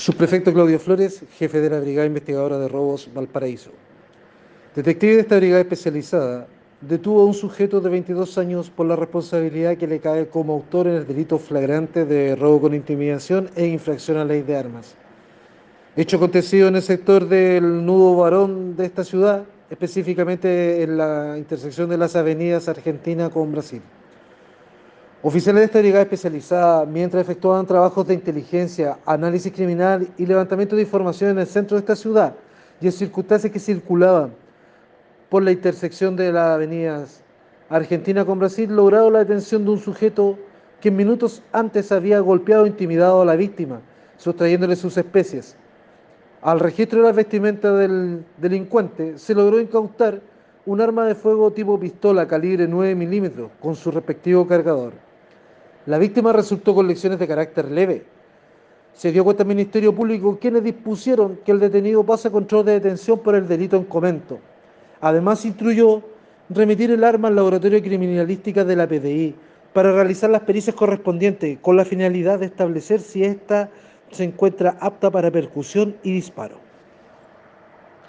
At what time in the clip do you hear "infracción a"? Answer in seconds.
13.66-14.20